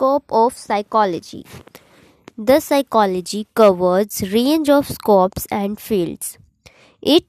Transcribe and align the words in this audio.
scope 0.00 0.32
of 0.32 0.56
psychology. 0.56 1.44
The 2.38 2.60
psychology 2.60 3.46
covers 3.54 4.22
range 4.32 4.70
of 4.70 4.88
scopes 4.88 5.46
and 5.50 5.78
fields. 5.78 6.38
It 7.02 7.24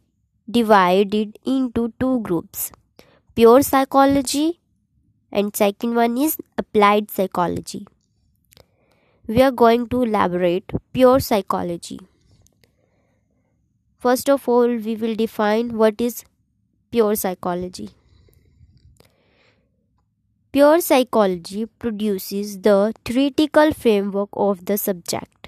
divided 0.49 1.37
into 1.45 1.91
two 1.99 2.21
groups 2.21 2.71
pure 3.35 3.61
psychology 3.61 4.59
and 5.31 5.55
second 5.55 5.95
one 5.95 6.17
is 6.17 6.37
applied 6.57 7.11
psychology 7.11 7.85
we 9.27 9.41
are 9.41 9.51
going 9.51 9.87
to 9.93 10.01
elaborate 10.03 10.75
pure 10.91 11.19
psychology 11.19 11.99
first 13.99 14.29
of 14.29 14.49
all 14.49 14.75
we 14.89 14.95
will 15.05 15.15
define 15.15 15.77
what 15.83 16.01
is 16.09 16.23
pure 16.91 17.15
psychology 17.15 17.89
pure 20.51 20.81
psychology 20.81 21.65
produces 21.65 22.59
the 22.59 22.93
theoretical 23.05 23.73
framework 23.73 24.29
of 24.33 24.65
the 24.65 24.77
subject 24.77 25.41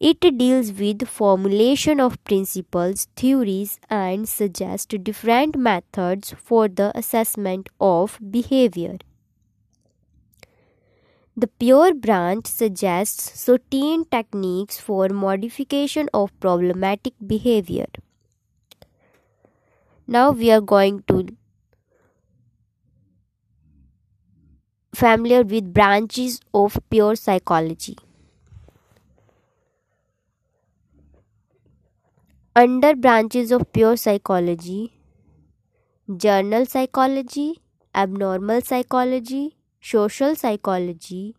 it 0.00 0.20
deals 0.36 0.70
with 0.72 1.08
formulation 1.08 1.98
of 1.98 2.22
principles, 2.24 3.06
theories 3.16 3.78
and 3.88 4.28
suggests 4.28 4.94
different 5.02 5.56
methods 5.56 6.34
for 6.36 6.68
the 6.68 6.92
assessment 6.94 7.70
of 7.80 8.18
behavior. 8.30 8.98
The 11.36 11.46
pure 11.46 11.94
branch 11.94 12.46
suggests 12.46 13.40
certain 13.40 14.04
techniques 14.04 14.78
for 14.78 15.08
modification 15.08 16.10
of 16.12 16.38
problematic 16.38 17.14
behavior. 17.26 17.86
Now 20.06 20.32
we 20.32 20.50
are 20.50 20.60
going 20.60 21.02
to 21.08 21.28
familiar 25.04 25.42
with 25.42 25.72
branches 25.74 26.40
of 26.54 26.78
pure 26.90 27.14
psychology. 27.16 27.96
Under 32.56 32.96
branches 32.96 33.52
of 33.52 33.72
pure 33.72 33.96
psychology 33.96 34.92
general 36.16 36.64
psychology, 36.66 37.60
abnormal 37.94 38.60
psychology, 38.62 39.56
social 39.82 40.34
psychology, 40.34 41.34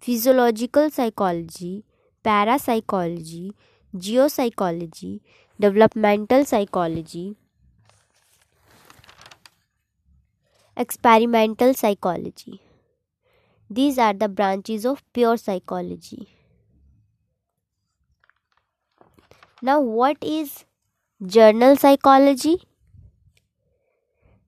physiological 0.00 0.90
psychology, 0.90 1.84
parapsychology, 2.22 3.52
geopsychology, 3.96 5.20
developmental 5.58 6.44
psychology, 6.44 7.36
experimental 10.76 11.74
psychology. 11.74 12.60
These 13.68 13.98
are 13.98 14.14
the 14.14 14.30
branches 14.30 14.86
of 14.86 15.02
pure 15.12 15.36
psychology. 15.36 16.28
Now, 19.62 19.80
what 19.80 20.16
is 20.22 20.64
general 21.26 21.76
psychology? 21.76 22.62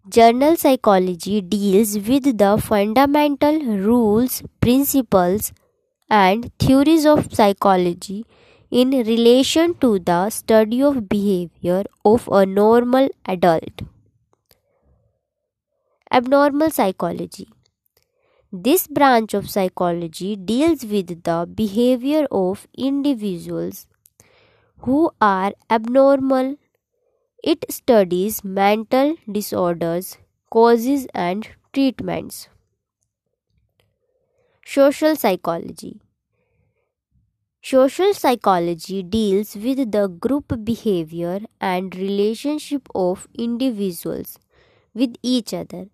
General 0.08 0.56
psychology 0.56 1.40
deals 1.40 1.96
with 1.96 2.36
the 2.38 2.58
fundamental 2.60 3.60
rules, 3.60 4.42
principles, 4.60 5.52
and 6.10 6.50
theories 6.58 7.06
of 7.06 7.34
psychology 7.34 8.26
in 8.70 8.90
relation 8.90 9.74
to 9.76 9.98
the 10.00 10.30
study 10.30 10.82
of 10.82 11.08
behavior 11.08 11.84
of 12.04 12.28
a 12.32 12.46
normal 12.46 13.08
adult. 13.26 13.82
Abnormal 16.16 16.70
psychology 16.70 17.46
This 18.50 18.88
branch 18.88 19.34
of 19.34 19.48
psychology 19.48 20.34
deals 20.34 20.84
with 20.84 21.22
the 21.22 21.48
behavior 21.54 22.26
of 22.32 22.66
individuals 22.76 23.86
who 24.80 25.10
are 25.20 25.52
abnormal. 25.70 26.56
It 27.42 27.66
studies 27.70 28.44
mental 28.44 29.16
disorders, 29.30 30.18
causes, 30.50 31.06
and 31.14 31.48
treatments. 31.72 32.48
Social 34.66 35.16
psychology 35.16 35.98
Social 37.62 38.14
psychology 38.14 39.02
deals 39.02 39.56
with 39.56 39.92
the 39.92 40.08
group 40.08 40.64
behavior 40.64 41.40
and 41.60 41.94
relationship 41.94 42.88
of 42.94 43.28
individuals 43.34 44.38
with 44.94 45.16
each 45.22 45.52
other. 45.52 45.88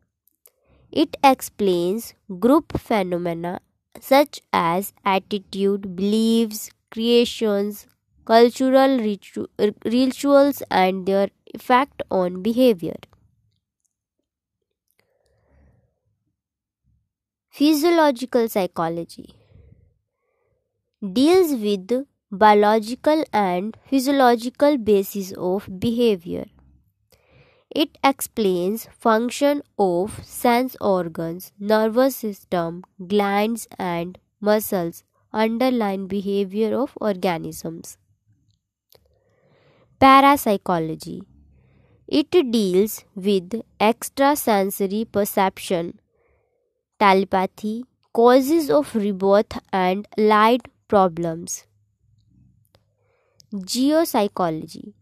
It 0.92 1.16
explains 1.24 2.14
group 2.38 2.78
phenomena 2.78 3.60
such 4.00 4.40
as 4.52 4.92
attitude, 5.04 5.96
beliefs, 5.96 6.70
creations, 6.92 7.88
cultural 8.24 8.98
ritu- 8.98 9.48
rituals 9.84 10.62
and 10.70 11.04
their 11.04 11.30
effect 11.52 12.02
on 12.12 12.42
behavior. 12.42 12.94
Physiological 17.50 18.48
psychology 18.48 19.36
deals 21.12 21.52
with 21.62 22.06
biological 22.30 23.22
and 23.30 23.76
physiological 23.84 24.78
basis 24.78 25.32
of 25.36 25.68
behavior. 25.78 26.46
It 27.74 27.96
explains 28.04 28.86
function 28.98 29.62
of 29.78 30.22
sense 30.24 30.76
organs, 30.80 31.52
nervous 31.58 32.16
system, 32.16 32.84
glands 33.06 33.66
and 33.78 34.18
muscles, 34.40 35.04
underlying 35.32 36.06
behavior 36.06 36.78
of 36.78 36.92
organisms. 37.00 37.96
Parapsychology. 39.98 41.22
It 42.06 42.30
deals 42.30 43.04
with 43.14 43.62
extrasensory 43.80 45.06
perception, 45.06 45.98
telepathy, 46.98 47.86
causes 48.12 48.68
of 48.68 48.94
rebirth, 48.94 49.58
and 49.72 50.06
allied 50.18 50.68
problems. 50.88 51.64
Geopsychology. 53.54 54.92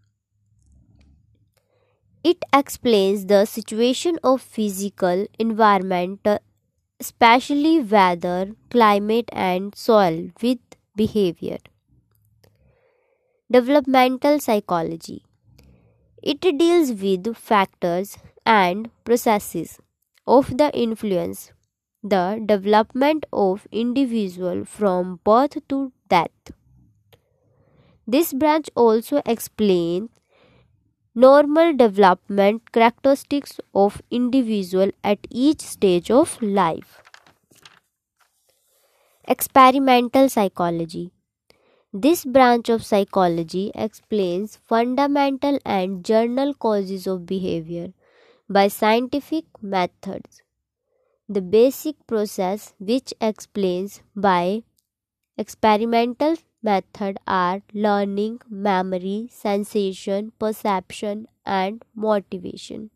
It 2.25 2.45
explains 2.51 3.27
the 3.27 3.45
situation 3.45 4.19
of 4.25 4.41
physical 4.41 5.27
environment, 5.39 6.27
especially 6.99 7.81
weather, 7.83 8.57
climate, 8.71 9.29
and 9.33 9.75
soil 9.75 10.31
with 10.43 10.61
behavior. 10.97 11.59
Developmental 13.53 14.41
psychology. 14.41 15.25
It 16.23 16.41
deals 16.41 16.93
with 16.93 17.37
factors 17.37 18.19
and 18.47 18.91
processes 19.05 19.79
of 20.27 20.57
the 20.57 20.71
influence 20.79 21.53
the 22.03 22.43
development 22.47 23.27
of 23.33 23.67
individual 23.73 24.65
from 24.65 25.21
birth 25.25 25.59
to 25.69 25.93
death. 26.09 26.53
This 28.07 28.33
branch 28.35 28.69
also 28.75 29.23
explains 29.25 30.11
normal 31.27 31.77
development 31.77 32.73
characteristics 32.73 33.61
of 33.75 34.03
individual 34.11 34.91
at 35.05 35.19
each 35.31 35.61
stage 35.61 36.11
of 36.11 36.41
life. 36.43 37.01
Experimental 39.27 40.29
psychology 40.29 41.11
this 41.93 42.25
branch 42.25 42.69
of 42.69 42.85
psychology 42.85 43.73
explains 43.75 44.55
fundamental 44.57 45.59
and 45.67 46.05
general 46.05 46.55
causes 46.55 47.09
of 47.09 47.27
behavior 47.27 47.93
by 48.49 48.69
scientific 48.69 49.45
methods. 49.61 50.43
The 51.29 51.43
basic 51.43 52.07
process 52.07 52.75
which 52.79 53.13
explains 53.21 54.03
by 54.15 54.63
experimental 55.37 56.37
method 56.63 57.19
are 57.27 57.63
learning, 57.75 58.41
memory, 58.49 59.29
sensation, 59.31 60.33
perception 60.39 61.27
and 61.47 61.85
motivation. 61.95 62.91